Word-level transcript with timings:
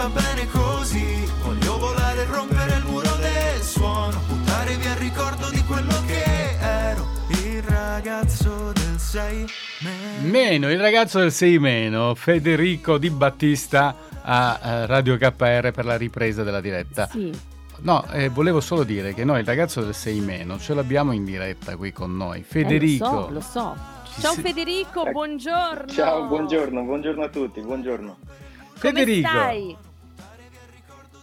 va 0.00 0.08
bene 0.08 0.48
così. 0.48 1.28
Voglio 1.42 1.76
volare 1.78 2.22
e 2.22 2.24
rompere 2.24 2.76
il 2.76 2.84
muro 2.86 3.14
del 3.16 3.60
suono, 3.60 4.18
buttare 4.28 4.76
via 4.76 4.92
il 4.92 4.96
ricordo 4.96 5.50
di 5.50 5.62
quello 5.64 5.94
che 6.06 6.56
ero. 6.58 7.06
Il 7.28 7.62
ragazzo 7.62 8.72
del 8.72 8.98
6 8.98 9.46
meno. 9.80 10.30
Meno, 10.30 10.70
il 10.70 10.80
ragazzo 10.80 11.18
del 11.18 11.30
6 11.32 11.58
meno, 11.58 12.14
Federico 12.14 12.96
Di 12.96 13.10
Battista 13.10 13.94
a 14.22 14.58
eh, 14.62 14.86
Radio 14.86 15.18
KR 15.18 15.70
per 15.70 15.84
la 15.84 15.96
ripresa 15.98 16.42
della 16.44 16.62
diretta. 16.62 17.06
Sì. 17.10 17.30
No, 17.82 18.04
eh, 18.12 18.28
volevo 18.30 18.60
solo 18.60 18.84
dire 18.84 19.12
che 19.12 19.24
noi 19.24 19.40
il 19.40 19.46
ragazzo 19.46 19.82
del 19.82 19.94
6 19.94 20.20
meno 20.20 20.58
ce 20.58 20.72
l'abbiamo 20.74 21.12
in 21.12 21.24
diretta 21.24 21.76
qui 21.76 21.92
con 21.92 22.16
noi. 22.16 22.42
Federico. 22.42 23.28
Eh, 23.28 23.32
lo 23.32 23.40
so, 23.40 23.74
lo 23.74 23.74
so. 23.74 23.76
Ci 24.14 24.20
Ciao 24.22 24.32
si- 24.32 24.40
Federico, 24.40 25.04
Eh, 25.06 25.10
buongiorno. 25.12 25.86
Ciao, 25.92 26.24
buongiorno, 26.26 26.82
buongiorno 26.84 27.22
a 27.24 27.28
tutti, 27.28 27.60
buongiorno. 27.60 28.16
Come 28.80 28.92
Federico. 28.94 29.28
stai? 29.28 29.76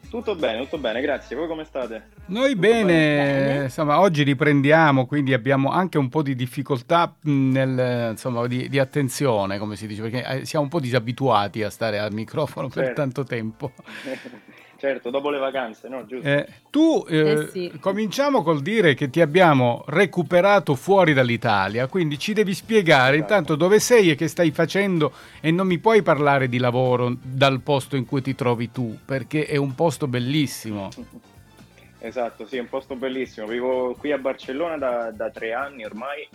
Tutto 0.09 0.35
bene, 0.35 0.61
tutto 0.63 0.77
bene, 0.77 1.01
grazie. 1.01 1.35
Voi 1.35 1.47
come 1.47 1.65
state? 1.65 2.09
Noi 2.27 2.55
bene, 2.55 2.83
bene. 2.93 3.63
insomma, 3.65 3.99
oggi 3.99 4.23
riprendiamo, 4.23 5.05
quindi 5.05 5.33
abbiamo 5.33 5.69
anche 5.69 5.97
un 5.97 6.07
po' 6.07 6.21
di 6.21 6.33
difficoltà 6.33 7.13
nel, 7.23 8.11
insomma, 8.11 8.47
di, 8.47 8.69
di 8.69 8.79
attenzione, 8.79 9.57
come 9.57 9.75
si 9.75 9.85
dice, 9.85 10.01
perché 10.01 10.23
eh, 10.25 10.45
siamo 10.45 10.63
un 10.63 10.71
po' 10.71 10.79
disabituati 10.79 11.61
a 11.61 11.69
stare 11.69 11.99
al 11.99 12.13
microfono 12.13 12.69
per 12.69 12.85
Certo. 12.85 13.01
tanto 13.01 13.23
tempo. 13.23 13.71
certo, 14.77 15.09
dopo 15.09 15.29
le 15.29 15.37
vacanze, 15.39 15.87
no? 15.89 16.05
Giusto? 16.05 16.27
Eh, 16.27 16.47
tu, 16.69 17.05
eh, 17.07 17.31
Eh 17.31 17.47
sì. 17.47 17.71
cominciamo 17.79 18.43
col 18.43 18.61
dire 18.61 18.93
che 18.93 19.09
ti 19.09 19.21
abbiamo 19.21 19.83
recuperato 19.87 20.75
fuori 20.75 21.13
dall'Italia, 21.13 21.87
quindi 21.87 22.17
ci 22.17 22.33
devi 22.33 22.53
spiegare 22.53 23.15
Esatto. 23.15 23.33
intanto 23.33 23.55
dove 23.55 23.79
sei 23.79 24.11
e 24.11 24.15
che 24.15 24.27
stai 24.27 24.51
facendo 24.51 25.11
e 25.41 25.51
non 25.51 25.67
mi 25.67 25.79
puoi 25.79 26.01
parlare 26.01 26.47
di 26.47 26.57
lavoro 26.57 27.15
dal 27.21 27.61
posto 27.61 27.95
in 27.95 28.05
cui 28.05 28.21
ti 28.21 28.35
trovi 28.35 28.71
tu, 28.71 28.97
perché 29.05 29.45
è 29.45 29.57
un 29.57 29.75
posto 29.75 30.07
bellissimo. 30.07 30.89
Esatto, 31.99 32.45
sì, 32.45 32.57
è 32.57 32.59
un 32.59 32.69
posto 32.69 32.95
bellissimo. 32.95 33.47
Vivo 33.47 33.95
qui 33.95 34.11
a 34.11 34.19
Barcellona 34.19 34.77
da, 34.77 35.11
da 35.11 35.31
tre 35.31 35.53
anni 35.53 35.83
ormai 35.83 36.27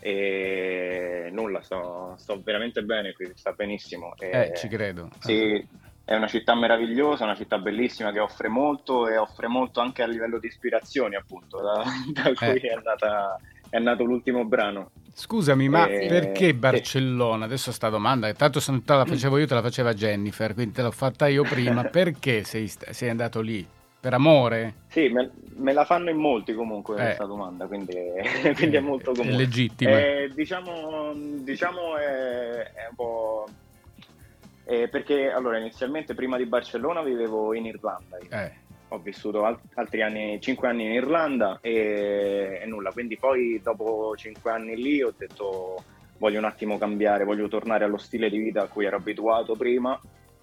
e 0.00 1.28
nulla, 1.32 1.62
sto, 1.62 2.14
sto 2.18 2.40
veramente 2.44 2.82
bene 2.82 3.12
qui, 3.12 3.30
sta 3.34 3.52
benissimo. 3.52 4.14
E- 4.18 4.50
Eh, 4.52 4.52
ci 4.56 4.66
credo. 4.68 5.08
Sì, 5.20 5.66
è 6.04 6.14
una 6.14 6.26
città 6.26 6.54
meravigliosa, 6.54 7.24
una 7.24 7.34
città 7.36 7.58
bellissima 7.58 8.12
che 8.12 8.18
offre 8.20 8.48
molto 8.48 9.08
e 9.08 9.16
offre 9.16 9.46
molto 9.48 9.80
anche 9.80 10.02
a 10.02 10.06
livello 10.06 10.38
di 10.38 10.46
ispirazioni, 10.48 11.14
appunto, 11.16 11.60
da, 11.60 11.82
da 12.12 12.32
cui 12.34 12.58
Eh. 12.60 12.70
è, 12.70 12.80
nata- 12.82 13.38
è 13.70 13.78
nato 13.78 14.04
l'ultimo 14.04 14.44
brano. 14.44 14.90
Scusami, 15.16 15.68
ma 15.68 15.86
Eh, 15.86 16.06
perché 16.08 16.46
sì. 16.46 16.52
Barcellona? 16.54 17.44
Adesso 17.44 17.70
sta 17.72 17.88
domanda, 17.88 18.32
tanto 18.34 18.58
se 18.60 18.70
non 18.72 18.84
te 18.84 18.94
la 18.94 19.04
facevo 19.04 19.38
io, 19.38 19.46
te 19.46 19.54
la 19.54 19.62
faceva 19.62 19.94
Jennifer, 19.94 20.54
quindi 20.54 20.74
te 20.74 20.82
l'ho 20.82 20.90
fatta 20.90 21.26
io 21.28 21.42
prima. 21.44 21.84
Perché 21.88 22.42
sei, 22.44 22.68
sei 22.68 23.08
andato 23.08 23.40
lì? 23.40 23.66
Per 24.00 24.12
amore? 24.12 24.74
Sì, 24.88 25.08
me, 25.08 25.30
me 25.56 25.72
la 25.72 25.86
fanno 25.86 26.10
in 26.10 26.18
molti 26.18 26.52
comunque 26.52 26.96
Eh. 26.96 27.04
questa 27.04 27.24
domanda, 27.24 27.66
quindi, 27.66 27.94
quindi 28.54 28.76
è 28.76 28.80
molto 28.80 29.12
È 29.12 29.16
comune. 29.16 29.36
legittima. 29.36 29.92
Eh, 29.98 30.30
diciamo, 30.34 31.12
diciamo 31.14 31.96
è, 31.96 32.72
è 32.74 32.86
un 32.90 32.94
po'... 32.96 33.46
eh, 34.64 34.88
perché 34.88 35.30
allora 35.30 35.58
inizialmente 35.58 36.14
prima 36.14 36.36
di 36.36 36.46
Barcellona 36.46 37.02
vivevo 37.02 37.54
in 37.54 37.66
Irlanda. 37.66 38.18
Eh, 38.18 38.52
ho 38.88 38.98
vissuto 38.98 39.44
al- 39.44 39.60
altri 39.74 40.02
anni, 40.02 40.40
5 40.40 40.68
anni 40.68 40.84
in 40.84 40.92
Irlanda 40.92 41.58
e, 41.60 42.60
e 42.62 42.66
nulla, 42.66 42.90
quindi 42.92 43.16
poi 43.16 43.60
dopo 43.62 44.14
5 44.16 44.50
anni 44.50 44.76
lì 44.76 45.02
ho 45.02 45.12
detto 45.16 45.82
voglio 46.18 46.38
un 46.38 46.44
attimo 46.44 46.78
cambiare, 46.78 47.24
voglio 47.24 47.48
tornare 47.48 47.84
allo 47.84 47.96
stile 47.96 48.30
di 48.30 48.38
vita 48.38 48.62
a 48.62 48.68
cui 48.68 48.84
ero 48.84 48.96
abituato 48.96 49.56
prima, 49.56 49.98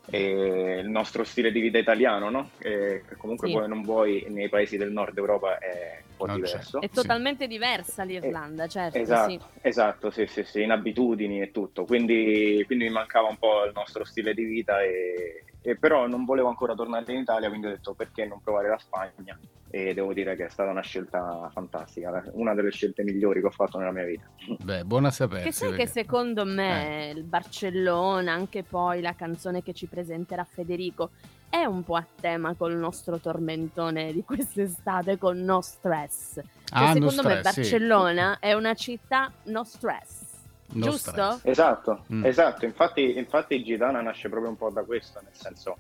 e 0.10 0.80
il 0.84 0.90
nostro 0.90 1.24
stile 1.24 1.52
di 1.52 1.60
vita 1.62 1.78
italiano, 1.78 2.30
no? 2.30 2.50
E 2.60 3.04
che 3.08 3.16
comunque 3.16 3.48
Sì. 3.48 3.54
vuoi 3.54 3.66
o 3.66 3.68
non 3.68 3.82
vuoi 3.84 4.26
nei 4.30 4.50
paesi 4.50 4.78
del 4.78 4.92
nord 4.92 5.18
Europa 5.18 5.58
è 5.60 6.02
un 6.06 6.16
po' 6.18 6.26
Non 6.26 6.42
c'è. 6.42 6.48
diverso. 6.48 6.82
È 6.82 6.90
totalmente 6.90 7.48
diversa 7.48 8.04
l'Irlanda, 8.04 8.68
certo, 8.68 8.98
Esatto, 8.98 9.30
sì. 9.30 9.40
esatto, 9.62 10.12
sì, 10.12 10.26
sì, 10.28 10.44
sì, 10.44 10.62
in 10.64 10.72
abitudini 10.72 11.42
e 11.42 11.52
tutto, 11.52 11.86
quindi, 11.86 12.64
quindi 12.66 12.86
mi 12.86 12.92
mancava 12.92 13.28
un 13.28 13.38
po' 13.38 13.64
il 13.66 13.72
nostro 13.74 14.04
stile 14.04 14.34
di 14.34 14.44
vita 14.44 14.82
e, 14.82 15.44
e 15.62 15.78
però 15.78 16.08
non 16.08 16.26
volevo 16.26 16.48
ancora 16.48 16.74
tornare 16.74 17.12
in 17.14 17.20
Italia, 17.20 17.48
quindi 17.50 17.68
ho 17.68 17.70
detto 17.70 17.94
perché 17.94 18.26
non 18.26 18.42
provare 18.42 18.68
la 18.70 18.78
Spagna 18.80 19.38
e 19.74 19.94
devo 19.94 20.12
dire 20.14 20.36
che 20.36 20.46
è 20.48 20.50
stata 20.50 20.70
una 20.70 20.82
scelta 20.82 21.50
fantastica, 21.54 22.24
una 22.34 22.54
delle 22.54 22.72
scelte 22.72 23.04
migliori 23.04 23.40
che 23.40 23.48
ho 23.48 23.52
fatto 23.52 23.78
nella 23.78 23.92
mia 23.92 24.04
vita. 24.06 24.26
beh, 24.60 24.84
buona 24.84 25.08
a 25.10 25.12
sapersi. 25.12 25.46
Che 25.46 25.52
sai 25.54 25.70
che 25.70 25.76
perché- 25.78 25.92
secondo 25.92 26.46
me 26.46 27.10
Eh. 27.10 27.12
il 27.12 27.24
Barcellona, 27.24 28.34
anche 28.34 28.64
poi 28.64 29.02
la 29.02 29.14
canzone 29.16 29.62
che 29.64 29.74
ci 29.74 29.86
presenterà 29.88 30.44
Federico, 30.44 31.12
è 31.50 31.64
un 31.66 31.84
po' 31.84 31.96
a 31.96 32.06
tema 32.20 32.54
col 32.56 32.76
nostro 32.76 33.20
tormentone 33.20 34.12
di 34.14 34.24
quest'estate, 34.24 35.18
con 35.18 35.38
No 35.44 35.62
Stress. 35.62 36.34
Cioè, 36.36 36.44
Ah, 36.74 36.94
no 36.94 37.10
secondo 37.10 37.24
me 37.30 37.38
stress, 37.40 37.54
sì. 37.54 37.60
Barcellona 37.62 38.40
è 38.40 38.54
una 38.54 38.74
città 38.74 39.32
no 39.44 39.64
stress. 39.64 40.31
No 40.74 40.86
giusto? 40.86 41.10
stress. 41.12 41.40
Esatto, 41.44 42.04
Mm. 42.14 42.26
esatto, 42.26 42.66
infatti, 42.66 43.18
infatti 43.18 43.64
Gitana 43.64 44.02
nasce 44.02 44.30
proprio 44.30 44.50
un 44.52 44.58
po' 44.58 44.70
da 44.70 44.84
questo, 44.84 45.20
nel 45.24 45.34
senso 45.34 45.78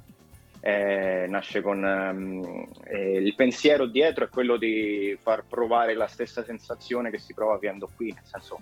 eh, 0.63 1.25
nasce 1.27 1.61
con 1.61 1.83
ehm, 1.83 2.65
eh, 2.85 3.13
il 3.17 3.33
pensiero 3.35 3.87
dietro 3.87 4.25
è 4.25 4.29
quello 4.29 4.57
di 4.57 5.17
far 5.19 5.43
provare 5.47 5.95
la 5.95 6.05
stessa 6.07 6.43
sensazione 6.43 7.09
che 7.09 7.17
si 7.17 7.33
prova 7.33 7.57
vivendo 7.57 7.89
qui, 7.95 8.11
nel 8.13 8.23
senso 8.25 8.59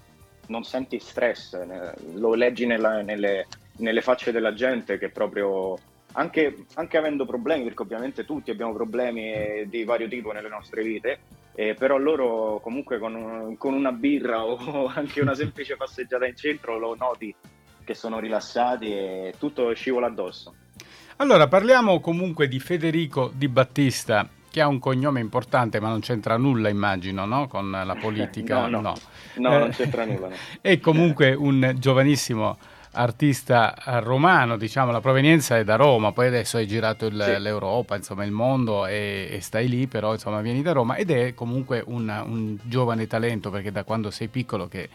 non 0.48 0.64
senti 0.64 0.98
stress, 1.00 1.54
eh, 1.56 1.94
lo 2.14 2.34
leggi 2.36 2.66
nella- 2.66 3.02
nelle, 3.02 3.48
nelle 3.80 4.02
facce 4.02 4.32
della 4.32 4.54
gente 4.54 4.98
che 4.98 5.10
proprio 5.10 5.78
anche, 6.14 6.66
anche 6.76 6.98
avendo 6.98 7.26
problemi, 7.26 7.66
perché 7.66 7.84
ovviamente 7.84 8.26
tutti 8.26 8.50
abbiamo 8.50 8.74
problemi 8.74 9.32
eh, 9.34 9.66
di 9.70 9.84
vario 9.84 10.08
tipo 10.08 10.32
nelle 10.32 10.50
nostre 10.50 10.82
vite, 10.84 11.20
eh, 11.60 11.74
però 11.74 11.98
loro 11.98 12.62
comunque 12.64 13.00
con, 13.00 13.16
un- 13.16 13.58
con 13.58 13.74
una 13.74 13.92
birra 13.92 14.46
o 14.46 14.86
anche 14.96 15.20
una 15.20 15.36
semplice 15.36 15.76
passeggiata 15.76 16.26
in 16.26 16.36
centro 16.38 16.78
lo 16.80 16.96
noti 16.98 17.36
che 17.84 17.94
sono 17.94 18.18
rilassati 18.20 18.92
e 18.94 19.34
tutto 19.38 19.74
scivola 19.74 20.08
addosso. 20.08 20.54
Allora, 21.18 21.50
parliamo 21.50 22.00
comunque 22.00 22.48
di 22.48 22.60
Federico 22.60 23.30
Di 23.34 23.50
Battista, 23.50 24.26
che 24.50 24.62
ha 24.62 24.68
un 24.68 24.80
cognome 24.80 25.20
importante, 25.20 25.82
ma 25.82 25.90
non 25.90 26.00
c'entra 26.00 26.38
nulla, 26.38 26.70
immagino, 26.70 27.26
no? 27.26 27.48
Con 27.50 27.70
la 27.72 27.96
politica. 28.00 28.68
No, 28.68 28.80
no. 28.80 28.94
Eh, 28.96 29.40
No, 29.42 29.58
non 29.58 29.70
c'entra 29.72 30.06
nulla, 30.06 30.28
no. 30.30 30.36
È 30.62 30.80
comunque 30.80 31.34
un 31.34 31.76
giovanissimo 31.78 32.58
artista 32.92 33.76
eh, 33.76 34.00
romano, 34.00 34.58
diciamo, 34.58 34.92
la 34.92 35.02
provenienza 35.02 35.58
è 35.58 35.64
da 35.64 35.76
Roma, 35.76 36.12
poi 36.12 36.28
adesso 36.28 36.58
hai 36.58 36.68
girato 36.68 37.06
il- 37.06 37.22
Sì. 37.36 37.42
l'Europa, 37.42 37.96
insomma, 37.96 38.24
il 38.26 38.32
mondo 38.32 38.86
e, 38.86 39.28
e 39.32 39.42
stai 39.42 39.68
lì, 39.68 39.88
però 39.88 40.14
insomma 40.14 40.42
vieni 40.42 40.62
da 40.62 40.72
Roma 40.72 40.96
ed 40.96 41.12
è 41.12 41.34
comunque 41.34 41.84
un, 41.86 42.10
un 42.26 42.58
giovane 42.64 43.08
talento 43.08 43.50
perché 43.50 43.72
da 43.72 43.84
quando 43.84 44.10
sei 44.12 44.28
piccolo 44.28 44.68
che 44.68 44.90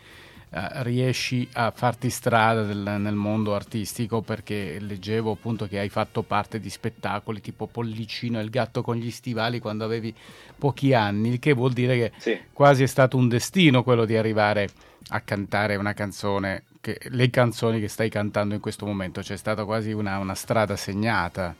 eh, 0.56 0.68
riesci 0.84 1.48
a 1.54 1.72
farti 1.74 2.10
strada 2.10 2.62
del- 2.62 2.96
nel 2.98 3.14
mondo 3.14 3.54
artistico 3.56 4.20
perché 4.22 4.78
leggevo 4.78 5.32
appunto 5.32 5.66
che 5.66 5.80
hai 5.80 5.88
fatto 5.88 6.22
parte 6.22 6.60
di 6.60 6.70
spettacoli 6.70 7.40
tipo 7.40 7.66
Pollicino 7.66 8.38
e 8.38 8.42
il 8.44 8.50
gatto 8.50 8.82
con 8.82 8.94
gli 8.96 9.10
stivali 9.10 9.58
quando 9.58 9.84
avevi 9.84 10.14
pochi 10.56 10.94
anni, 10.94 11.30
il 11.30 11.38
che 11.40 11.54
vuol 11.54 11.72
dire 11.72 11.96
che 11.96 12.12
Sì. 12.18 12.38
quasi 12.52 12.84
è 12.84 12.86
stato 12.86 13.16
un 13.16 13.28
destino 13.28 13.82
quello 13.82 14.04
di 14.04 14.16
arrivare 14.16 14.68
a 15.08 15.20
cantare 15.20 15.74
una 15.74 15.92
canzone, 15.92 16.62
che, 16.84 16.98
le 17.04 17.30
canzoni 17.30 17.80
che 17.80 17.88
stai 17.88 18.10
cantando 18.10 18.52
in 18.54 18.60
questo 18.60 18.84
momento, 18.84 19.22
c'è 19.22 19.38
stata 19.38 19.64
quasi 19.64 19.92
una, 19.92 20.18
una 20.18 20.34
strada 20.34 20.76
segnata. 20.76 21.54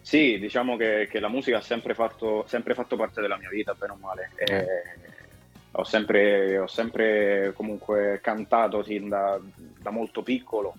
Sì, 0.00 0.38
diciamo 0.38 0.76
che, 0.76 1.06
che 1.10 1.20
la 1.20 1.28
musica 1.28 1.58
ha 1.58 1.60
sempre 1.60 1.92
fatto, 1.92 2.46
sempre 2.48 2.72
fatto 2.72 2.96
parte 2.96 3.20
della 3.20 3.36
mia 3.36 3.50
vita, 3.50 3.74
bene 3.74 3.92
o 3.92 3.96
male. 4.00 4.30
E 4.36 4.54
Eh. 4.54 4.66
ho, 5.72 5.84
sempre, 5.84 6.58
ho 6.58 6.66
sempre 6.66 7.52
comunque 7.54 8.20
cantato 8.22 8.82
sin 8.82 9.10
da, 9.10 9.38
da 9.82 9.90
molto 9.90 10.22
piccolo 10.22 10.76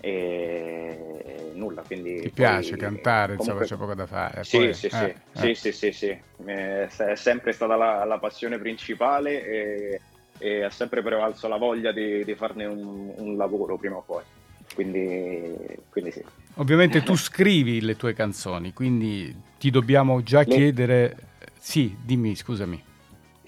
e 0.00 1.52
nulla, 1.54 1.82
quindi... 1.82 2.14
Ti 2.14 2.20
poi 2.22 2.32
piace 2.32 2.76
cantare, 2.76 3.34
insomma, 3.34 3.52
comunque- 3.52 3.66
c'è 3.66 3.76
poco 3.76 3.94
da 3.94 4.06
fare. 4.06 4.42
Sì, 4.42 4.56
Poi- 4.56 4.74
sì, 4.74 4.88
sì, 4.88 5.04
eh, 5.04 5.14
sì, 5.34 5.50
eh. 5.50 5.54
sì, 5.54 5.72
sì, 5.72 5.92
sì. 5.92 6.20
Eh, 6.46 6.88
È 6.88 7.14
sempre 7.14 7.52
stata 7.52 7.76
la, 7.76 8.04
la 8.04 8.18
passione 8.18 8.58
principale 8.58 9.44
e, 9.46 10.00
e 10.40 10.64
ha 10.64 10.70
sempre 10.70 11.02
prevalso 11.02 11.46
la 11.46 11.58
voglia 11.58 11.92
di, 11.92 12.24
di 12.24 12.34
farne 12.34 12.64
un, 12.64 13.12
un 13.14 13.36
lavoro 13.36 13.76
prima 13.76 13.96
o 13.96 14.02
poi. 14.04 14.22
Quindi, 14.74 15.56
quindi 15.90 16.10
sì. 16.10 16.24
Ovviamente 16.54 17.02
tu 17.02 17.14
scrivi 17.14 17.80
le 17.80 17.96
tue 17.96 18.14
canzoni, 18.14 18.72
quindi 18.72 19.34
ti 19.58 19.70
dobbiamo 19.70 20.22
già 20.22 20.40
Le- 20.40 20.46
chiedere... 20.46 21.16
Sì, 21.58 21.94
dimmi, 22.02 22.34
scusami. 22.34 22.82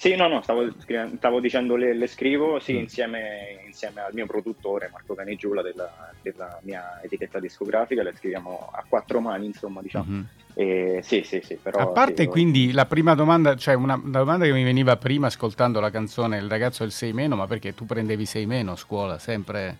Sì, 0.02 0.16
no, 0.16 0.26
no, 0.26 0.43
stavo, 0.43 0.69
stavo 1.16 1.38
dicendo 1.38 1.76
le, 1.76 1.94
le 1.94 2.08
scrivo, 2.08 2.58
sì, 2.58 2.72
Mm. 2.72 2.78
insieme, 2.78 3.60
insieme 3.64 4.00
al 4.00 4.12
mio 4.12 4.26
produttore 4.26 4.88
Marco 4.90 5.14
Canigiula 5.14 5.62
della, 5.62 6.12
della 6.20 6.58
mia 6.62 6.99
etichetta 7.00 7.38
discografica, 7.38 8.02
le 8.02 8.12
scriviamo 8.12 8.69
a 8.72 8.84
quattro 8.88 9.20
mani, 9.20 9.46
insomma, 9.46 9.81
diciamo. 9.81 10.04
Mhm. 10.08 10.26
E, 10.54 11.00
sì, 11.04 11.22
sì, 11.22 11.40
sì, 11.44 11.54
però... 11.54 11.78
A 11.78 11.87
parte 11.87 12.25
sì, 12.25 12.28
quindi 12.28 12.72
la 12.72 12.87
prima 12.87 13.14
domanda, 13.14 13.54
cioè 13.54 13.75
una, 13.75 13.94
una 13.94 14.19
domanda 14.19 14.44
che 14.44 14.50
mi 14.50 14.64
veniva 14.64 14.96
prima 14.96 15.28
ascoltando 15.28 15.78
la 15.78 15.90
canzone 15.90 16.38
Il 16.38 16.49
ragazzo 16.49 16.82
del 16.82 16.90
6 16.90 17.12
meno, 17.12 17.37
ma 17.37 17.46
perché 17.46 17.72
tu 17.72 17.87
prendevi 17.87 18.26
6 18.26 18.44
meno 18.44 18.72
a 18.72 18.76
scuola, 18.76 19.20
sempre... 19.20 19.76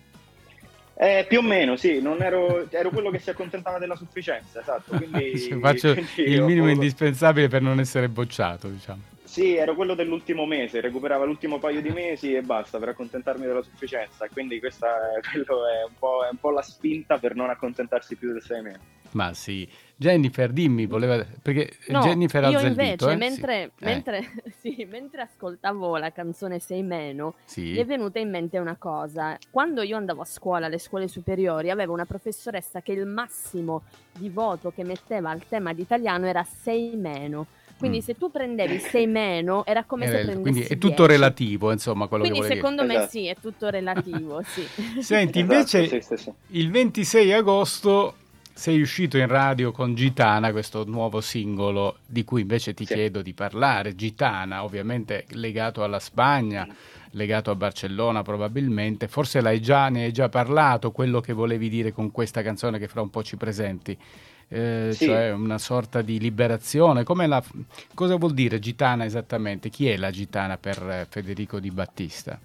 Eh, 0.93 1.25
più 1.27 1.39
o 1.39 1.41
meno, 1.41 1.75
sì, 1.75 2.01
non 2.01 2.21
ero, 2.21 2.71
ero 2.71 2.91
quello 2.91 3.09
che 3.09 3.19
si 3.19 3.29
accontentava 3.29 3.77
della 3.77 3.97
sufficienza, 3.97 4.61
esatto. 4.61 4.95
Quindi, 4.95 5.49
Faccio 5.59 5.91
quindi 6.15 6.31
il 6.31 6.43
minimo 6.43 6.69
indispensabile 6.69 7.49
per 7.49 7.61
non 7.61 7.81
essere 7.81 8.07
bocciato, 8.07 8.69
diciamo. 8.69 9.11
Sì, 9.33 9.55
ero 9.55 9.73
quello 9.73 9.95
dell'ultimo 9.95 10.45
mese, 10.45 10.79
recuperava 10.79 11.25
l'ultimo 11.25 11.57
paio 11.57 11.81
di 11.81 11.89
mesi 11.89 12.35
e 12.35 12.43
basta 12.43 12.77
per 12.77 12.89
accontentarmi 12.89 13.47
della 13.47 13.63
sufficienza. 13.63 14.27
Quindi 14.31 14.59
questa 14.59 15.09
è, 15.09 15.21
è, 15.21 15.37
un 15.37 15.43
è, 15.43 16.29
un 16.29 16.37
po', 16.39 16.51
la 16.51 16.61
spinta 16.61 17.17
per 17.17 17.33
non 17.33 17.49
accontentarsi 17.49 18.15
più 18.15 18.31
del 18.31 18.43
sei 18.43 18.61
mesi. 18.61 18.79
Ma 19.13 19.33
sì, 19.33 19.67
Jennifer, 19.95 20.51
dimmi, 20.51 20.85
voleva... 20.85 21.25
perché 21.41 21.77
no, 21.87 22.01
Jennifer 22.01 22.43
ha 22.43 22.49
io 22.49 22.59
invece, 22.59 23.09
eh? 23.09 23.15
mentre, 23.15 23.71
sì. 23.75 23.83
Mentre, 23.83 24.17
eh. 24.19 24.51
sì, 24.61 24.87
mentre, 24.87 25.21
ascoltavo 25.23 25.97
la 25.97 26.11
canzone 26.11 26.59
Sei 26.59 26.83
meno, 26.83 27.33
sì. 27.45 27.71
mi 27.71 27.77
è 27.77 27.85
venuta 27.85 28.19
in 28.19 28.29
mente 28.29 28.59
una 28.59 28.75
cosa. 28.75 29.35
Quando 29.49 29.81
io 29.81 29.97
andavo 29.97 30.21
a 30.21 30.25
scuola, 30.25 30.67
alle 30.67 30.77
scuole 30.77 31.07
superiori, 31.07 31.71
avevo 31.71 31.93
una 31.93 32.05
professoressa 32.05 32.83
che 32.83 32.91
il 32.91 33.07
massimo 33.07 33.81
di 34.11 34.29
voto 34.29 34.71
che 34.71 34.83
metteva 34.83 35.31
al 35.31 35.41
tema 35.47 35.73
di 35.73 35.81
italiano 35.81 36.27
era 36.27 36.43
Sei 36.43 36.95
meno. 36.95 37.47
Quindi 37.77 37.97
mm. 37.97 38.01
se 38.01 38.17
tu 38.17 38.31
prendevi 38.31 38.79
6 38.79 39.07
meno 39.07 39.65
era 39.65 39.83
come 39.83 40.05
era, 40.05 40.17
se 40.17 40.23
prendessi 40.23 40.41
Quindi 40.41 40.61
è 40.61 40.77
tutto 40.77 41.05
10. 41.05 41.07
relativo, 41.07 41.71
insomma, 41.71 42.07
quello 42.07 42.23
quindi 42.23 42.41
che 42.41 42.55
secondo 42.55 42.83
dire. 42.83 42.97
me 42.99 43.07
sì, 43.07 43.27
è 43.27 43.35
tutto 43.39 43.69
relativo, 43.69 44.41
sì. 44.43 44.65
Senti, 45.01 45.39
invece 45.39 45.83
esatto, 45.83 46.01
sì, 46.01 46.15
sì, 46.15 46.23
sì. 46.23 46.57
il 46.57 46.71
26 46.71 47.33
agosto 47.33 48.15
sei 48.53 48.81
uscito 48.81 49.17
in 49.17 49.27
radio 49.27 49.71
con 49.71 49.95
Gitana, 49.95 50.51
questo 50.51 50.83
nuovo 50.85 51.21
singolo 51.21 51.97
di 52.05 52.23
cui 52.23 52.41
invece 52.41 52.73
ti 52.73 52.85
chiedo 52.85 53.21
di 53.21 53.33
parlare. 53.33 53.95
Gitana, 53.95 54.63
ovviamente 54.63 55.25
legato 55.31 55.83
alla 55.83 55.99
Spagna, 55.99 56.67
legato 57.13 57.49
a 57.49 57.55
Barcellona 57.55 58.21
probabilmente. 58.21 59.07
Forse 59.07 59.41
l'hai 59.41 59.61
già, 59.61 59.89
ne 59.89 60.03
hai 60.03 60.11
già 60.11 60.29
parlato, 60.29 60.91
quello 60.91 61.19
che 61.19 61.33
volevi 61.33 61.69
dire 61.69 61.91
con 61.91 62.11
questa 62.11 62.43
canzone 62.43 62.77
che 62.77 62.87
fra 62.87 63.01
un 63.01 63.09
po' 63.09 63.23
ci 63.23 63.37
presenti 63.37 63.97
eh, 64.53 64.89
sì. 64.91 65.05
cioè 65.05 65.31
una 65.31 65.57
sorta 65.57 66.01
di 66.01 66.19
liberazione. 66.19 67.03
La, 67.05 67.43
cosa 67.93 68.15
vuol 68.17 68.33
dire 68.33 68.59
gitana 68.59 69.03
esattamente? 69.03 69.69
Chi 69.69 69.89
è 69.89 69.97
la 69.97 70.11
gitana 70.11 70.57
per 70.57 70.77
eh, 70.77 71.07
Federico 71.09 71.59
Di 71.59 71.71
Battista? 71.71 72.39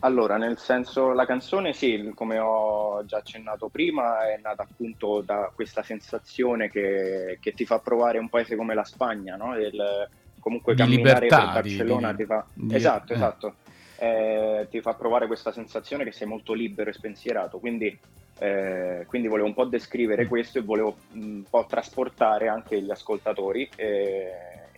Allora, 0.00 0.36
nel 0.36 0.58
senso, 0.58 1.12
la 1.12 1.26
canzone 1.26 1.72
sì, 1.72 2.12
come 2.14 2.38
ho 2.38 3.04
già 3.04 3.18
accennato 3.18 3.68
prima, 3.68 4.28
è 4.32 4.38
nata 4.40 4.62
appunto 4.62 5.22
da 5.22 5.50
questa 5.52 5.82
sensazione 5.82 6.70
che, 6.70 7.38
che 7.40 7.52
ti 7.52 7.64
fa 7.64 7.80
provare 7.80 8.18
un 8.18 8.28
paese 8.28 8.54
come 8.54 8.74
la 8.74 8.84
Spagna, 8.84 9.34
no? 9.34 9.56
Il, 9.56 10.08
comunque 10.38 10.74
di 10.74 10.80
camminare 10.80 11.26
libertà, 11.26 11.52
per 11.52 11.62
Barcellona 11.62 12.12
di, 12.12 12.16
ti 12.16 12.24
fa... 12.26 12.46
Di, 12.54 12.74
esatto, 12.74 13.12
eh. 13.12 13.16
esatto. 13.16 13.54
Eh, 14.00 14.68
ti 14.70 14.80
fa 14.80 14.94
provare 14.94 15.26
questa 15.26 15.50
sensazione 15.50 16.04
che 16.04 16.12
sei 16.12 16.28
molto 16.28 16.52
libero 16.52 16.90
e 16.90 16.92
spensierato, 16.92 17.58
quindi 17.58 17.98
eh, 18.38 19.04
quindi 19.08 19.26
volevo 19.26 19.48
un 19.48 19.54
po' 19.54 19.64
descrivere 19.64 20.24
mm. 20.24 20.28
questo 20.28 20.58
e 20.58 20.62
volevo 20.62 20.96
un 21.14 21.42
po' 21.48 21.66
trasportare 21.68 22.48
anche 22.48 22.80
gli 22.80 22.90
ascoltatori 22.90 23.68
eh, 23.74 24.30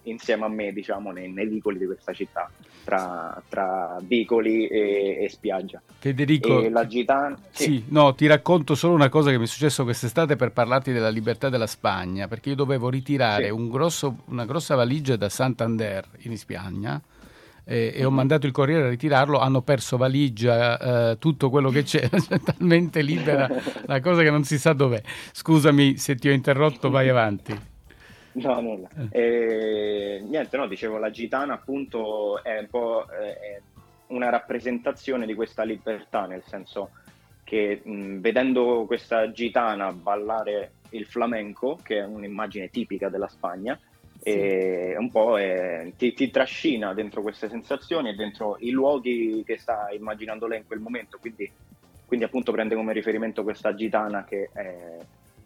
insieme 0.05 0.46
a 0.46 0.49
me, 0.49 0.72
diciamo, 0.72 1.11
nei, 1.11 1.31
nei, 1.31 1.46
vicoli 1.46 1.78
di 1.78 1.84
questa 1.84 2.14
città, 2.14 2.50
tra, 2.84 3.40
tra 3.49 3.99
vicoli 4.02 4.67
e, 4.67 5.19
e, 5.23 5.28
spiaggia. 5.28 5.82
Federico, 5.99 6.62
e 6.62 6.70
la 6.70 6.87
gitana, 6.87 7.38
sì. 7.50 7.64
sì. 7.64 7.84
no, 7.88 8.14
ti 8.14 8.26
racconto 8.26 8.75
solo 8.75 8.94
una 8.94 9.11
cosa 9.11 9.31
che 9.31 9.37
mi 9.37 9.44
è 9.44 9.46
successo 9.46 9.84
quest'estate 9.84 10.37
per 10.37 10.52
parlarti 10.52 10.93
della 10.93 11.11
libertà 11.11 11.50
della 11.50 11.66
Spagna, 11.66 12.28
perché 12.28 12.50
io 12.50 12.55
dovevo 12.55 12.88
ritirare 12.88 13.46
sì. 13.46 13.50
un 13.50 13.69
grosso, 13.69 14.23
una 14.28 14.46
grossa 14.46 14.75
valigia 14.75 15.16
da 15.16 15.28
Santander 15.28 16.06
in 16.20 16.38
Spagna 16.38 17.00
e, 17.70 17.93
e, 17.94 18.05
ho 18.05 18.11
mandato 18.11 18.46
il 18.46 18.52
corriere 18.52 18.87
a 18.87 18.88
ritirarlo, 18.88 19.38
hanno 19.38 19.62
perso 19.62 19.96
valigia, 19.96 21.11
eh, 21.11 21.19
tutto 21.19 21.50
quello 21.50 21.70
che 21.70 21.84
cioè, 21.84 22.08
talmente 22.43 23.00
libera 23.00 23.49
la 23.87 24.00
cosa 24.00 24.22
che 24.22 24.31
non 24.31 24.43
si 24.43 24.58
sa 24.58 24.72
dov'è. 24.72 25.00
Scusami 25.31 25.96
se 25.96 26.17
ti 26.17 26.28
ho 26.28 26.32
interrotto, 26.32 26.90
vai 26.90 27.08
avanti. 27.08 27.56
No, 28.32 28.61
nulla. 28.61 28.88
Eh, 29.11 30.20
niente, 30.26 30.56
no, 30.56 30.67
dicevo, 30.67 30.99
la 30.99 31.11
gitana 31.11 31.55
appunto 31.55 32.43
è 32.43 32.58
un 32.58 32.67
po' 32.69 33.06
è 33.06 33.61
una 34.08 34.31
rappresentazione 34.31 35.25
di 35.25 35.34
questa 35.34 35.62
libertà, 35.62 36.26
nel 36.26 36.43
senso 36.46 36.90
che 37.44 37.82
mh, 37.84 38.19
vedendo 38.19 38.84
questa 38.84 39.31
gitana 39.31 39.93
ballare 39.93 40.73
il 40.90 41.06
flamenco, 41.06 41.78
che 41.81 41.99
è 41.99 42.05
un'immagine 42.05 42.69
tipica 42.69 43.08
della 43.08 43.28
Spagna, 43.28 43.78
e 44.22 44.94
un 44.99 45.11
po' 45.11 45.38
è, 45.38 45.93
ti, 45.96 46.12
ti, 46.12 46.31
trascina 46.31 46.93
dentro 46.93 47.22
queste 47.22 47.49
sensazioni 47.49 48.11
e 48.11 48.14
dentro 48.14 48.56
i 48.61 48.70
luoghi 48.70 49.43
che 49.46 49.56
sta 49.56 49.88
immaginando 49.93 50.46
lei 50.46 50.58
in 50.58 50.67
quel 50.67 50.81
momento, 50.81 51.19
quindi, 51.19 51.50
quindi 52.06 52.25
appunto 52.25 52.52
prende 52.52 52.75
come 52.75 52.93
riferimento 52.93 53.43
questa 53.43 53.75
gitana 53.75 54.25
che 54.25 54.50
è 54.52 54.99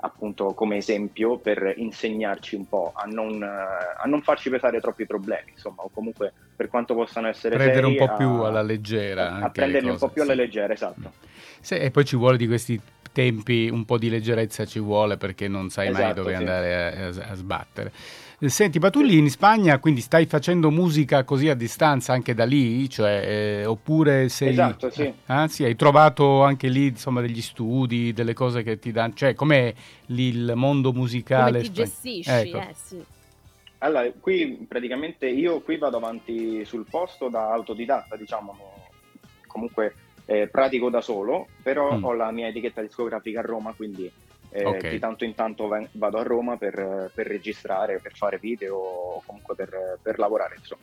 appunto 0.05 0.53
come 0.53 0.77
esempio 0.77 1.39
per 1.39 1.73
insegnarci 1.77 2.57
un 2.57 2.69
po' 2.69 2.93
a 2.95 3.05
non, 3.05 3.43
a 3.43 4.05
non 4.07 4.21
farci 4.23 4.51
pesare 4.51 4.81
troppi 4.81 5.07
problemi, 5.07 5.53
insomma, 5.53 5.83
o 5.83 5.91
comunque 5.93 6.33
per 6.55 6.69
quanto 6.69 6.95
possano 6.95 7.29
essere 7.29 7.57
prendere 7.57 7.87
seri, 7.87 7.99
un 7.99 8.07
po' 8.07 8.15
più 8.15 8.29
alla 8.43 8.63
leggera. 8.63 9.33
A, 9.33 9.45
a 9.45 9.51
prenderli 9.51 9.89
un 9.89 9.97
po' 9.97 10.09
più 10.09 10.23
alla 10.23 10.35
leggera, 10.35 10.73
esatto. 10.73 11.13
Sì, 11.61 11.77
e 11.77 11.91
poi 11.91 12.05
ci 12.05 12.17
vuole 12.17 12.37
di 12.37 12.47
questi 12.47 12.79
tempi 13.13 13.71
un 13.71 13.85
po' 13.85 13.97
di 13.97 14.11
leggerezza 14.11 14.67
ci 14.67 14.81
vuole 14.81 15.17
perché 15.17 15.49
non 15.49 15.71
sai 15.71 15.89
esatto, 15.89 16.03
mai 16.03 16.15
dove 16.15 16.31
sì. 16.31 16.37
andare 16.37 16.75
a, 16.75 17.07
a, 17.07 17.31
a 17.31 17.35
sbattere. 17.35 17.93
Senti, 18.49 18.79
ma 18.79 18.91
tu 18.91 19.03
lì 19.03 19.19
in 19.19 19.31
Spagna 19.31 19.79
quindi 19.79 20.01
stai 20.01 20.27
facendo 20.27 20.71
musica 20.71 21.25
così 21.25 21.49
a 21.49 21.55
distanza 21.55 22.13
anche 22.13 22.35
da 22.35 22.45
lì? 22.45 22.89
Cioè, 22.89 23.23
eh, 23.25 23.65
oppure 23.65 24.29
sei... 24.29 24.51
Esatto, 24.51 24.91
sì. 24.91 25.13
Ah, 25.27 25.49
sì. 25.49 25.65
Hai 25.65 25.77
trovato 25.77 26.43
anche 26.43 26.69
lì 26.69 26.87
insomma 26.87 27.21
degli 27.21 27.41
studi, 27.41 28.13
delle 28.13 28.35
cose 28.35 28.63
che 28.63 28.79
ti 28.79 28.93
danno... 28.93 29.15
Cioè, 29.15 29.35
com'è 29.35 29.73
lì 30.07 30.29
il 30.29 30.53
mondo 30.55 30.93
musicale? 30.93 31.59
Come 31.59 31.63
ti 31.63 31.73
gestisci, 31.73 32.31
ecco. 32.31 32.59
eh, 32.59 32.75
sì. 32.75 33.05
Allora, 33.79 34.11
qui 34.19 34.65
praticamente 34.67 35.29
io 35.29 35.61
qui 35.61 35.77
vado 35.77 35.99
avanti 35.99 36.65
sul 36.65 36.87
posto 36.89 37.29
da 37.29 37.53
autodidatta, 37.53 38.17
diciamo, 38.17 38.57
comunque 39.47 39.95
eh, 40.25 40.49
pratico 40.49 40.89
da 40.89 41.03
solo, 41.03 41.49
però 41.63 41.99
mm. 41.99 42.05
ho 42.05 42.13
la 42.15 42.31
mia 42.31 42.49
etichetta 42.49 42.81
discografica 42.81 43.41
a 43.41 43.43
Roma, 43.43 43.75
quindi 43.75 44.11
eh, 44.57 44.65
okay. 44.65 44.91
di 44.93 44.99
tanto 45.01 45.25
in 45.25 45.35
tanto 45.35 45.69
vado 45.93 46.19
a 46.19 46.23
Roma 46.23 46.57
per, 46.57 47.11
per, 47.13 47.27
registrare, 47.27 47.99
per 47.99 48.13
fare 48.15 48.39
video 48.39 48.77
o 48.77 49.23
comunque 49.27 49.57
per, 49.57 49.99
per 50.01 50.21
lavorare. 50.21 50.55
Insomma. 50.59 50.83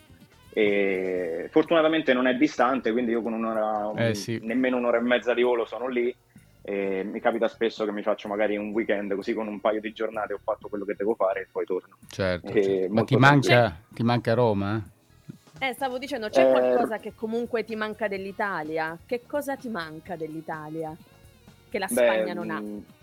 E 0.50 1.48
fortunatamente 1.50 2.12
non 2.12 2.28
è 2.28 2.36
distante, 2.36 2.92
quindi 2.92 3.12
io 3.12 3.22
con 3.22 3.32
un'ora, 3.32 3.94
eh, 3.96 4.14
sì. 4.14 4.40
nemmeno 4.42 4.76
un'ora 4.76 4.98
e 4.98 5.02
mezza 5.02 5.34
di 5.34 5.42
volo 5.42 5.64
sono 5.64 5.88
lì. 5.88 6.14
E 6.64 7.04
mi 7.06 7.22
capita 7.22 7.48
spesso 7.48 7.86
che 7.86 7.94
mi 7.94 8.04
faccio 8.04 8.28
magari 8.28 8.58
un 8.58 8.70
weekend 8.72 9.16
così 9.16 9.34
con 9.34 9.48
un 9.48 9.62
paio 9.62 9.80
di 9.80 9.94
giornate 9.94 10.34
ho 10.34 10.40
fatto 10.44 10.68
quello 10.68 10.86
che 10.86 10.94
devo 10.98 11.16
fare 11.16 11.42
e 11.42 11.48
poi 11.50 11.66
torno. 11.66 11.96
Certo, 12.10 12.52
certo. 12.52 12.94
ma 12.94 13.04
ti 13.04 13.16
manca, 13.16 13.78
ti 13.90 14.04
manca, 14.04 14.34
Roma? 14.34 14.84
Eh, 15.60 15.74
stavo 15.74 15.98
dicendo, 15.98 16.28
c'è 16.28 16.46
eh, 16.46 16.52
qualcosa 16.52 16.98
che 16.98 17.14
comunque 17.16 17.64
ti 17.64 17.76
manca 17.76 18.10
dell'Italia? 18.10 18.98
Che 19.06 19.22
cosa 19.26 19.56
ti 19.56 19.70
manca 19.70 20.18
dell'Italia? 20.18 20.94
Che 21.70 21.80
la 21.80 21.88
Spagna 21.88 22.26
beh, 22.26 22.34
non 22.34 22.50
ha? 22.52 23.00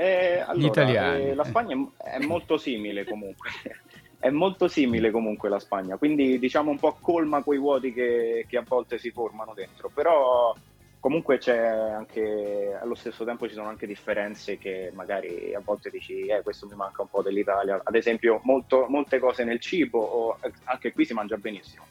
Eh, 0.00 0.44
allora. 0.46 1.16
Eh, 1.16 1.34
la 1.34 1.42
Spagna 1.42 1.76
è 1.96 2.24
molto 2.24 2.56
simile 2.56 3.04
comunque. 3.04 3.50
è 4.20 4.30
molto 4.30 4.68
simile 4.68 5.10
comunque 5.10 5.48
la 5.48 5.58
Spagna, 5.58 5.96
quindi 5.96 6.38
diciamo 6.38 6.70
un 6.70 6.78
po' 6.78 6.96
colma 7.00 7.42
quei 7.42 7.58
vuoti 7.58 7.92
che, 7.92 8.46
che, 8.48 8.56
a 8.56 8.64
volte 8.66 8.96
si 8.98 9.10
formano 9.10 9.54
dentro, 9.54 9.90
però 9.92 10.54
comunque 11.00 11.38
c'è 11.38 11.56
anche, 11.56 12.76
allo 12.80 12.94
stesso 12.94 13.24
tempo 13.24 13.48
ci 13.48 13.54
sono 13.54 13.68
anche 13.68 13.86
differenze 13.88 14.56
che 14.56 14.90
magari 14.94 15.52
a 15.52 15.60
volte 15.64 15.90
dici, 15.90 16.26
eh 16.26 16.42
questo 16.42 16.66
mi 16.66 16.76
manca 16.76 17.02
un 17.02 17.08
po' 17.08 17.22
dell'Italia, 17.22 17.80
ad 17.82 17.94
esempio 17.94 18.40
molto, 18.44 18.86
molte 18.88 19.18
cose 19.18 19.42
nel 19.42 19.60
cibo, 19.60 19.98
o, 20.00 20.38
anche 20.64 20.92
qui 20.92 21.04
si 21.04 21.12
mangia 21.12 21.36
benissimo, 21.36 21.86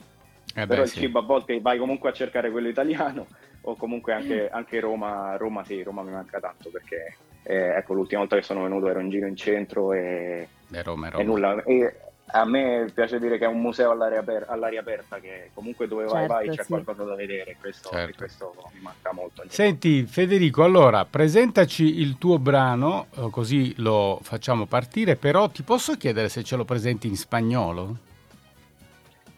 eh 0.53 0.61
beh, 0.61 0.67
però 0.67 0.83
il 0.83 0.91
cibo 0.91 1.19
a 1.19 1.23
volte 1.23 1.59
vai 1.59 1.77
comunque 1.77 2.09
a 2.09 2.13
cercare 2.13 2.51
quello 2.51 2.69
italiano, 2.69 3.25
o 3.61 3.75
comunque 3.75 4.13
anche, 4.13 4.49
anche 4.49 4.79
Roma, 4.79 5.35
Roma 5.37 5.63
sì, 5.65 5.83
Roma 5.83 6.01
mi 6.01 6.11
manca 6.11 6.39
tanto 6.39 6.69
perché 6.69 7.15
eh, 7.47 7.77
ecco, 7.77 7.93
l'ultima 7.93 8.19
volta 8.19 8.35
che 8.35 8.41
sono 8.41 8.63
venuto 8.63 8.89
ero 8.89 8.99
in 8.99 9.09
giro 9.09 9.25
in 9.25 9.37
centro 9.37 9.93
e, 9.93 10.47
e, 10.69 10.83
Roma, 10.83 11.07
Roma. 11.07 11.23
e 11.23 11.25
nulla. 11.25 11.63
E 11.63 11.95
a 12.31 12.43
me 12.43 12.91
piace 12.93 13.19
dire 13.19 13.37
che 13.37 13.45
è 13.45 13.47
un 13.47 13.61
museo 13.61 13.91
all'aria, 13.91 14.19
aper- 14.19 14.49
all'aria 14.49 14.81
aperta, 14.81 15.19
che 15.19 15.51
comunque 15.53 15.87
dove 15.87 16.03
vai, 16.03 16.27
certo, 16.27 16.33
vai 16.33 16.49
c'è 16.49 16.63
sì. 16.63 16.67
qualcosa 16.67 17.03
da 17.05 17.15
vedere. 17.15 17.55
Questo, 17.57 17.89
certo. 17.89 18.17
questo 18.17 18.53
mi 18.73 18.81
manca 18.81 19.13
molto. 19.13 19.43
Senti, 19.47 20.03
Federico, 20.03 20.63
allora 20.63 21.05
presentaci 21.05 22.01
il 22.01 22.17
tuo 22.17 22.37
brano, 22.37 23.07
eh, 23.15 23.29
così 23.31 23.73
lo 23.77 24.19
facciamo 24.21 24.65
partire. 24.65 25.15
Però 25.15 25.47
ti 25.47 25.63
posso 25.63 25.95
chiedere 25.95 26.27
se 26.27 26.43
ce 26.43 26.57
lo 26.57 26.65
presenti 26.65 27.07
in 27.07 27.15
spagnolo? 27.15 27.97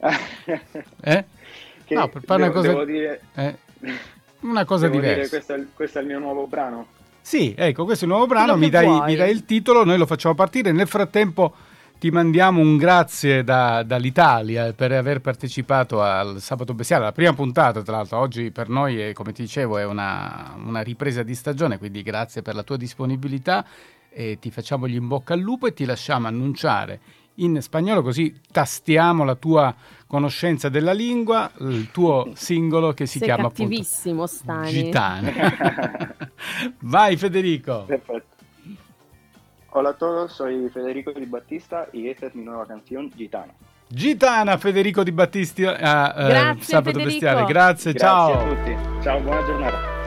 eh? 0.00 1.24
Che 1.84 1.94
no, 1.94 2.08
per 2.08 2.22
fare 2.24 2.42
devo, 2.42 2.50
una 2.50 2.52
cosa, 2.52 2.68
devo 2.68 2.84
dire, 2.84 3.20
eh, 3.34 3.56
una 4.40 4.64
cosa 4.64 4.88
diversa. 4.88 5.14
Dire, 5.14 5.28
questo, 5.28 5.54
è, 5.54 5.64
questo 5.74 5.98
è 5.98 6.00
il 6.02 6.08
mio 6.08 6.18
nuovo 6.18 6.48
brano. 6.48 6.98
Sì, 7.20 7.54
ecco, 7.56 7.84
questo 7.84 8.04
è 8.04 8.08
il 8.08 8.14
nuovo 8.14 8.26
brano, 8.26 8.56
mi 8.56 8.70
dai, 8.70 8.88
mi 9.02 9.14
dai, 9.14 9.30
il 9.30 9.44
titolo, 9.44 9.84
noi 9.84 9.98
lo 9.98 10.06
facciamo 10.06 10.34
partire. 10.34 10.72
Nel 10.72 10.88
frattempo 10.88 11.54
ti 12.00 12.10
mandiamo 12.10 12.60
un 12.60 12.78
grazie 12.78 13.44
da, 13.44 13.82
dall'Italia 13.82 14.72
per 14.72 14.90
aver 14.92 15.20
partecipato 15.20 16.00
al 16.00 16.40
Sabato 16.40 16.72
Bestiale, 16.72 17.04
la 17.04 17.12
prima 17.12 17.34
puntata 17.34 17.82
tra 17.82 17.96
l'altro, 17.96 18.18
oggi 18.18 18.50
per 18.50 18.70
noi 18.70 18.98
è, 18.98 19.12
come 19.12 19.32
ti 19.32 19.42
dicevo 19.42 19.76
è 19.76 19.84
una, 19.84 20.54
una 20.64 20.80
ripresa 20.80 21.22
di 21.22 21.34
stagione, 21.34 21.76
quindi 21.76 22.02
grazie 22.02 22.40
per 22.40 22.54
la 22.54 22.62
tua 22.62 22.78
disponibilità 22.78 23.66
e 24.08 24.38
ti 24.40 24.50
facciamo 24.50 24.88
gli 24.88 24.94
in 24.94 25.06
bocca 25.06 25.34
al 25.34 25.40
lupo 25.40 25.66
e 25.66 25.74
ti 25.74 25.84
lasciamo 25.84 26.26
annunciare 26.26 27.00
in 27.44 27.60
spagnolo 27.60 28.02
così 28.02 28.40
tastiamo 28.50 29.24
la 29.24 29.34
tua 29.34 29.74
conoscenza 30.06 30.68
della 30.68 30.92
lingua, 30.92 31.50
il 31.60 31.90
tuo 31.92 32.30
singolo 32.34 32.92
che 32.92 33.06
si 33.06 33.18
Sei 33.18 33.28
chiama 33.28 33.44
cattivissimo, 33.44 34.24
appunto 34.24 34.42
Stani. 34.42 34.70
Gitana. 34.70 36.16
Vai 36.80 37.16
Federico. 37.16 37.84
Perfetto. 37.86 38.38
Hola 39.72 39.90
a 39.90 39.92
todos, 39.92 40.32
soy 40.32 40.68
Federico 40.68 41.12
Di 41.12 41.26
Battista 41.26 41.86
y 41.92 42.08
esta 42.08 42.26
es 42.26 42.34
mi 42.34 42.42
nueva 42.42 42.66
canción 42.66 43.08
Gitana. 43.14 43.52
Gitana 43.86 44.56
Federico 44.58 45.04
Di 45.04 45.12
Battisti 45.12 45.64
a 45.64 45.72
uh, 45.72 46.26
Grazie, 46.26 46.62
Sabato 46.64 46.98
Federico. 46.98 47.04
Bestiale. 47.04 47.44
Grazie, 47.44 47.92
Grazie 47.92 47.94
ciao. 47.94 48.32
a 48.32 48.48
tutti. 48.48 48.76
Ciao, 49.02 49.20
buona 49.20 49.44
giornata. 49.44 49.99